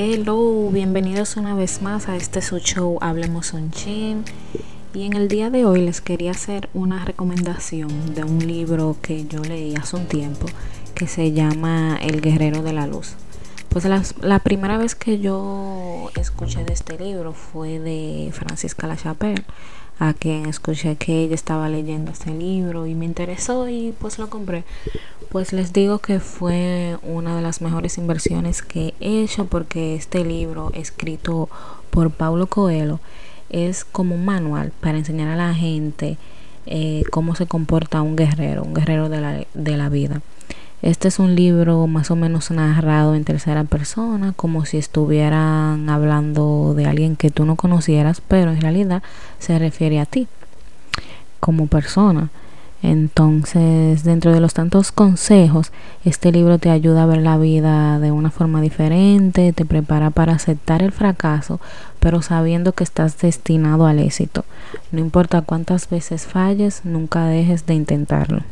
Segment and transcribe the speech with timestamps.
[0.00, 4.24] Hello, bienvenidos una vez más a este su show Hablemos un Chin.
[4.94, 9.26] Y en el día de hoy les quería hacer una recomendación de un libro que
[9.26, 10.46] yo leí hace un tiempo
[10.94, 13.14] que se llama El Guerrero de la Luz.
[13.70, 13.86] Pues
[14.20, 19.42] la, primera vez que yo escuché de este libro fue de Francisca Lachapelle,
[19.98, 24.30] a quien escuché que ella estaba leyendo este libro y me interesó y pues lo
[24.30, 24.64] compré.
[25.30, 30.24] Pues les digo que fue una de las mejores inversiones que he hecho porque este
[30.24, 31.48] libro escrito
[31.90, 33.00] por Paulo Coelho
[33.50, 36.16] es como un manual para enseñar a la gente
[36.66, 40.22] eh, cómo se comporta un guerrero, un guerrero de la, de la vida.
[40.80, 46.74] Este es un libro más o menos narrado en tercera persona, como si estuvieran hablando
[46.74, 49.02] de alguien que tú no conocieras, pero en realidad
[49.40, 50.28] se refiere a ti
[51.40, 52.30] como persona.
[52.80, 55.72] Entonces, dentro de los tantos consejos,
[56.04, 60.34] este libro te ayuda a ver la vida de una forma diferente, te prepara para
[60.34, 61.60] aceptar el fracaso,
[61.98, 64.44] pero sabiendo que estás destinado al éxito.
[64.92, 68.42] No importa cuántas veces falles, nunca dejes de intentarlo.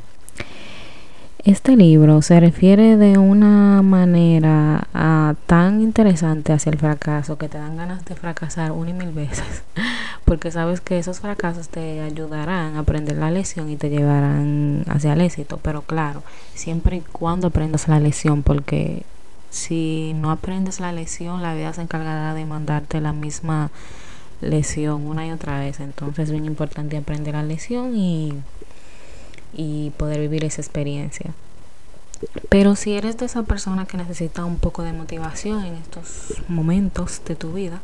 [1.47, 7.57] Este libro se refiere de una manera ah, tan interesante hacia el fracaso que te
[7.57, 9.63] dan ganas de fracasar una y mil veces,
[10.25, 15.13] porque sabes que esos fracasos te ayudarán a aprender la lección y te llevarán hacia
[15.13, 16.25] el éxito, pero claro,
[16.55, 19.05] siempre y cuando aprendas la lección, porque
[19.49, 23.71] si no aprendes la lección, la vida se encargará de mandarte la misma
[24.41, 28.33] lección una y otra vez, entonces es bien importante aprender la lección y
[29.57, 31.33] y poder vivir esa experiencia.
[32.49, 37.23] Pero si eres de esa persona que necesita un poco de motivación en estos momentos
[37.27, 37.81] de tu vida,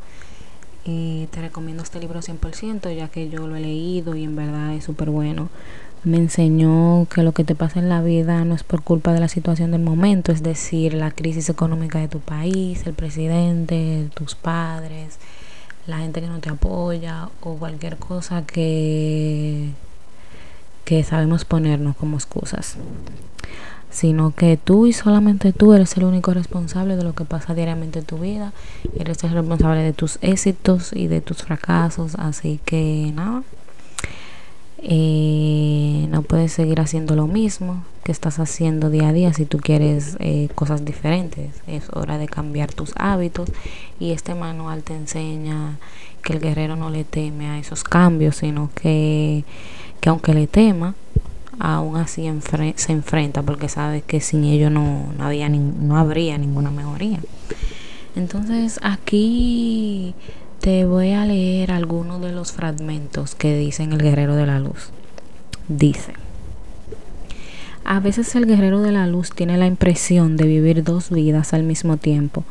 [0.85, 4.85] te recomiendo este libro 100%, ya que yo lo he leído y en verdad es
[4.85, 5.49] súper bueno.
[6.05, 9.21] Me enseñó que lo que te pasa en la vida no es por culpa de
[9.21, 14.35] la situación del momento, es decir, la crisis económica de tu país, el presidente, tus
[14.35, 15.19] padres,
[15.87, 19.69] la gente que no te apoya o cualquier cosa que
[20.85, 22.77] que sabemos ponernos como excusas,
[23.91, 28.01] sino que tú y solamente tú eres el único responsable de lo que pasa diariamente
[28.01, 28.53] en tu vida,
[28.99, 33.43] eres el responsable de tus éxitos y de tus fracasos, así que nada,
[34.85, 39.59] eh, no puedes seguir haciendo lo mismo que estás haciendo día a día si tú
[39.59, 41.63] quieres eh, cosas diferentes.
[41.69, 43.49] Es hora de cambiar tus hábitos
[44.01, 45.79] y este manual te enseña
[46.25, 49.45] que el guerrero no le teme a esos cambios, sino que
[50.03, 50.97] que aunque le tema,
[51.61, 52.29] aún así
[52.75, 57.21] se enfrenta porque sabe que sin ello no, no, había no habría ninguna mejoría.
[58.17, 60.17] Entonces aquí
[60.61, 64.91] te voy a leer algunos de los fragmentos que dicen el guerrero de la luz.
[65.69, 66.15] Dice,
[67.85, 71.63] a veces el guerrero de la luz tiene la impresión de vivir dos vidas al
[71.63, 72.43] mismo tiempo.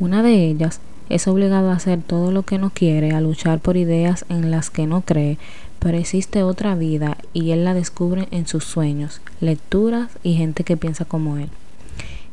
[0.00, 3.76] Una de ellas es obligado a hacer todo lo que no quiere, a luchar por
[3.76, 5.38] ideas en las que no cree,
[5.86, 10.76] pero existe otra vida y él la descubre en sus sueños, lecturas y gente que
[10.76, 11.48] piensa como él.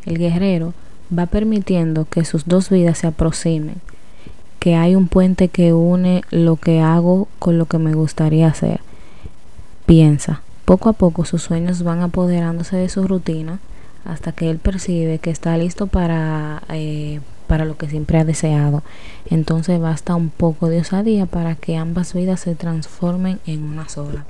[0.08, 0.74] El guerrero
[1.16, 3.76] va permitiendo que sus dos vidas se aproximen,
[4.58, 8.80] que hay un puente que une lo que hago con lo que me gustaría hacer.
[9.86, 13.60] Piensa, poco a poco sus sueños van apoderándose de su rutina
[14.04, 17.20] hasta que él percibe que está listo para eh,
[17.54, 18.82] para lo que siempre ha deseado.
[19.30, 24.26] Entonces basta un poco de osadía para que ambas vidas se transformen en una sola.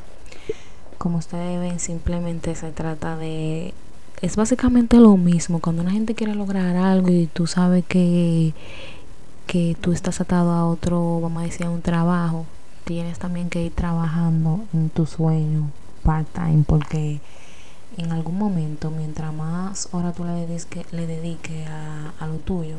[0.98, 3.74] Como ustedes ven, simplemente se trata de...
[4.22, 5.62] Es básicamente lo mismo.
[5.62, 8.54] Cuando una gente quiere lograr algo y tú sabes que,
[9.48, 12.46] que tú estás atado a otro, vamos a decir, a un trabajo,
[12.84, 15.70] tienes también que ir trabajando en tu sueño
[16.04, 17.22] part-time porque
[17.96, 22.76] en algún momento, mientras más hora tú le dediques, le dedique a, a lo tuyo,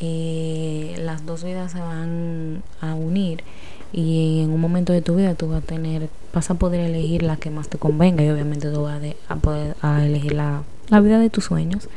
[0.00, 3.44] eh, las dos vidas se van a unir
[3.92, 7.22] y en un momento de tu vida tú vas a tener, vas a poder elegir
[7.22, 11.00] la que más te convenga y obviamente tú vas a, poder a elegir la, la,
[11.00, 11.88] vida de tus sueños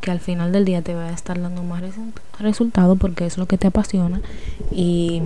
[0.00, 1.80] que al final del día te va a estar dando más
[2.40, 4.20] resultados porque es lo que te apasiona
[4.72, 5.22] y,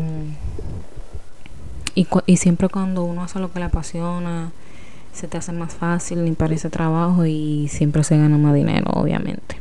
[1.95, 4.53] y, y siempre cuando uno hace lo que le apasiona
[5.15, 9.57] se te hace más fácil ni parece trabajo y siempre se gana más dinero obviamente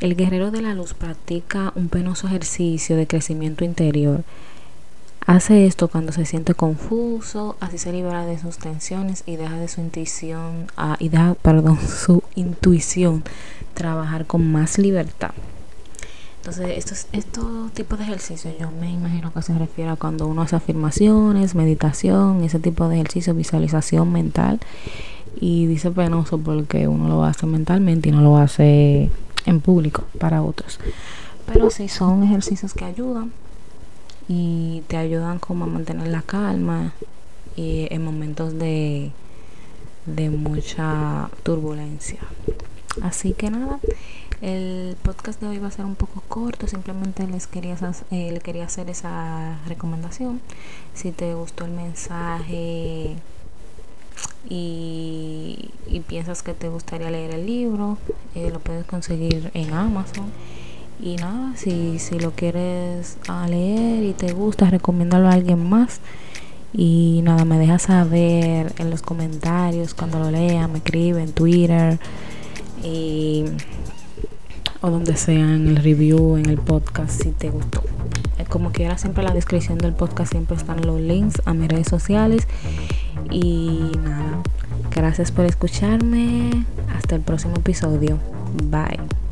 [0.00, 4.24] el guerrero de la luz practica un penoso ejercicio de crecimiento interior.
[5.26, 9.66] Hace esto cuando se siente confuso, así se libera de sus tensiones y deja de
[9.66, 13.24] su intuición, ah, y deja, perdón, su intuición
[13.74, 15.32] trabajar con más libertad.
[16.38, 20.42] Entonces, estos, estos tipos de ejercicios yo me imagino que se refiere a cuando uno
[20.42, 24.60] hace afirmaciones, meditación, ese tipo de ejercicio, visualización mental.
[25.40, 29.10] Y dice penoso porque uno lo hace mentalmente y no lo hace
[29.46, 30.78] en público para otros.
[31.46, 33.32] Pero sí son ejercicios que ayudan
[34.28, 36.92] y te ayudan como a mantener la calma
[37.54, 39.12] y en momentos de,
[40.04, 42.18] de mucha turbulencia.
[43.02, 43.78] Así que nada,
[44.40, 47.76] el podcast de hoy va a ser un poco corto, simplemente les quería,
[48.10, 50.40] eh, quería hacer esa recomendación.
[50.94, 53.16] Si te gustó el mensaje
[54.48, 55.70] y,
[56.06, 57.98] piensas que te gustaría leer el libro,
[58.36, 60.26] eh, lo puedes conseguir en Amazon.
[61.00, 66.00] Y nada, si, si lo quieres a leer y te gusta, recomiéndalo a alguien más.
[66.74, 71.98] Y nada, me dejas saber en los comentarios cuando lo lean, me escribe en Twitter
[72.84, 73.44] y,
[74.82, 77.82] o donde sea en el review, en el podcast, si te gustó.
[78.50, 81.88] Como quiera, siempre en la descripción del podcast siempre están los links a mis redes
[81.88, 82.46] sociales.
[83.30, 84.42] Y nada,
[84.94, 86.64] gracias por escucharme.
[86.94, 88.18] Hasta el próximo episodio.
[88.64, 89.25] Bye.